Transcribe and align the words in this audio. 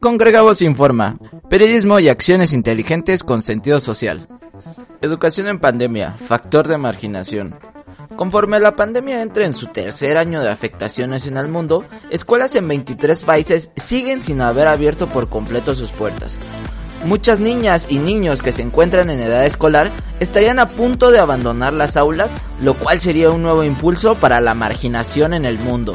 Congregamos 0.00 0.62
informa, 0.62 1.16
periodismo 1.48 1.98
y 1.98 2.08
acciones 2.08 2.52
inteligentes 2.52 3.24
con 3.24 3.42
sentido 3.42 3.80
social. 3.80 4.28
Educación 5.00 5.48
en 5.48 5.58
pandemia, 5.58 6.12
factor 6.12 6.68
de 6.68 6.78
marginación. 6.78 7.54
Conforme 8.16 8.60
la 8.60 8.76
pandemia 8.76 9.22
entra 9.22 9.44
en 9.44 9.52
su 9.52 9.66
tercer 9.66 10.16
año 10.16 10.40
de 10.40 10.50
afectaciones 10.50 11.26
en 11.26 11.36
el 11.36 11.48
mundo, 11.48 11.84
escuelas 12.10 12.54
en 12.54 12.68
23 12.68 13.22
países 13.24 13.72
siguen 13.76 14.22
sin 14.22 14.40
haber 14.40 14.68
abierto 14.68 15.06
por 15.06 15.28
completo 15.28 15.74
sus 15.74 15.90
puertas. 15.90 16.36
Muchas 17.04 17.40
niñas 17.40 17.86
y 17.90 17.98
niños 17.98 18.42
que 18.42 18.52
se 18.52 18.62
encuentran 18.62 19.10
en 19.10 19.20
edad 19.20 19.44
escolar 19.44 19.90
estarían 20.18 20.58
a 20.58 20.68
punto 20.68 21.10
de 21.10 21.18
abandonar 21.18 21.72
las 21.72 21.96
aulas, 21.96 22.32
lo 22.60 22.74
cual 22.74 23.00
sería 23.00 23.30
un 23.30 23.42
nuevo 23.42 23.64
impulso 23.64 24.14
para 24.14 24.40
la 24.40 24.54
marginación 24.54 25.34
en 25.34 25.44
el 25.44 25.58
mundo. 25.58 25.94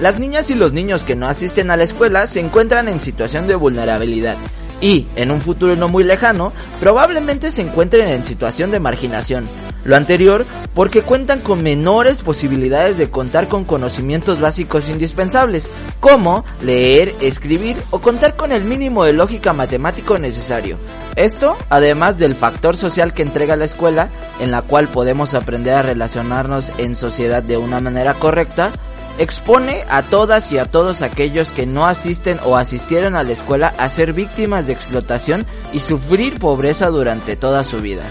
Las 0.00 0.20
niñas 0.20 0.50
y 0.50 0.54
los 0.54 0.72
niños 0.72 1.02
que 1.02 1.16
no 1.16 1.26
asisten 1.26 1.70
a 1.70 1.76
la 1.76 1.82
escuela 1.82 2.26
se 2.26 2.38
encuentran 2.38 2.88
en 2.88 3.00
situación 3.00 3.48
de 3.48 3.56
vulnerabilidad 3.56 4.36
y, 4.80 5.08
en 5.16 5.30
un 5.32 5.40
futuro 5.42 5.74
no 5.74 5.88
muy 5.88 6.04
lejano, 6.04 6.52
probablemente 6.78 7.50
se 7.50 7.62
encuentren 7.62 8.08
en 8.08 8.22
situación 8.22 8.70
de 8.70 8.78
marginación. 8.78 9.44
Lo 9.84 9.96
anterior 9.96 10.44
porque 10.74 11.02
cuentan 11.02 11.40
con 11.40 11.62
menores 11.62 12.18
posibilidades 12.18 12.98
de 12.98 13.10
contar 13.10 13.48
con 13.48 13.64
conocimientos 13.64 14.40
básicos 14.40 14.88
indispensables, 14.88 15.68
como 15.98 16.44
leer, 16.62 17.12
escribir 17.20 17.76
o 17.90 18.00
contar 18.00 18.36
con 18.36 18.52
el 18.52 18.62
mínimo 18.62 19.02
de 19.04 19.14
lógica 19.14 19.52
matemático 19.52 20.18
necesario. 20.18 20.76
Esto, 21.16 21.56
además 21.70 22.18
del 22.18 22.36
factor 22.36 22.76
social 22.76 23.12
que 23.12 23.22
entrega 23.22 23.56
la 23.56 23.64
escuela, 23.64 24.10
en 24.38 24.52
la 24.52 24.62
cual 24.62 24.86
podemos 24.86 25.34
aprender 25.34 25.74
a 25.74 25.82
relacionarnos 25.82 26.70
en 26.78 26.94
sociedad 26.94 27.42
de 27.42 27.56
una 27.56 27.80
manera 27.80 28.14
correcta, 28.14 28.70
expone 29.18 29.84
a 29.90 30.02
todas 30.02 30.50
y 30.52 30.58
a 30.58 30.64
todos 30.64 31.02
aquellos 31.02 31.50
que 31.50 31.66
no 31.66 31.86
asisten 31.86 32.38
o 32.44 32.56
asistieron 32.56 33.16
a 33.16 33.24
la 33.24 33.32
escuela 33.32 33.74
a 33.76 33.88
ser 33.88 34.12
víctimas 34.12 34.66
de 34.66 34.72
explotación 34.72 35.44
y 35.72 35.80
sufrir 35.80 36.38
pobreza 36.38 36.88
durante 36.88 37.36
toda 37.36 37.64
su 37.64 37.80
vida. 37.80 38.04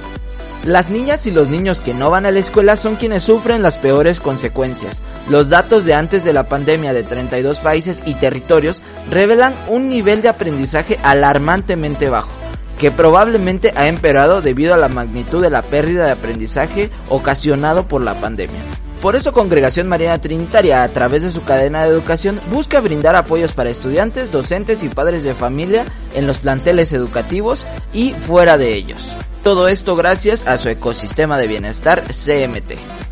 Las 0.65 0.89
niñas 0.89 1.25
y 1.25 1.31
los 1.31 1.49
niños 1.49 1.79
que 1.79 1.93
no 1.93 2.09
van 2.09 2.25
a 2.25 2.31
la 2.31 2.39
escuela 2.39 2.75
son 2.75 2.97
quienes 2.97 3.23
sufren 3.23 3.61
las 3.61 3.77
peores 3.77 4.19
consecuencias. 4.19 5.01
Los 5.29 5.49
datos 5.49 5.85
de 5.85 5.93
antes 5.93 6.25
de 6.25 6.33
la 6.33 6.49
pandemia 6.49 6.93
de 6.93 7.03
32 7.03 7.59
países 7.59 8.01
y 8.05 8.15
territorios 8.15 8.81
revelan 9.09 9.53
un 9.69 9.87
nivel 9.87 10.21
de 10.21 10.27
aprendizaje 10.27 10.99
alarmantemente 11.03 12.09
bajo, 12.09 12.31
que 12.77 12.91
probablemente 12.91 13.71
ha 13.77 13.87
empeorado 13.87 14.41
debido 14.41 14.73
a 14.73 14.77
la 14.77 14.89
magnitud 14.89 15.41
de 15.41 15.51
la 15.51 15.61
pérdida 15.61 16.05
de 16.05 16.11
aprendizaje 16.11 16.89
ocasionado 17.07 17.87
por 17.87 18.03
la 18.03 18.15
pandemia. 18.15 18.59
Por 19.01 19.15
eso 19.15 19.31
Congregación 19.31 19.87
Mariana 19.87 20.19
Trinitaria, 20.19 20.83
a 20.83 20.87
través 20.89 21.21
de 21.21 21.31
su 21.31 21.43
cadena 21.43 21.83
de 21.83 21.89
educación, 21.89 22.39
busca 22.51 22.79
brindar 22.79 23.15
apoyos 23.15 23.53
para 23.53 23.69
estudiantes, 23.69 24.31
docentes 24.31 24.81
y 24.83 24.89
padres 24.89 25.23
de 25.23 25.35
familia 25.35 25.85
en 26.15 26.25
los 26.25 26.39
planteles 26.39 26.91
educativos 26.93 27.65
y 27.93 28.11
fuera 28.11 28.57
de 28.57 28.73
ellos. 28.73 29.13
Todo 29.43 29.67
esto 29.67 29.95
gracias 29.95 30.47
a 30.47 30.57
su 30.57 30.69
ecosistema 30.69 31.37
de 31.37 31.47
bienestar 31.47 32.03
CMT. 32.07 33.06